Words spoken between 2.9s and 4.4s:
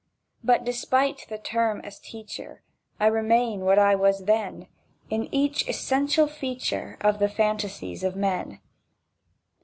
I remain what I was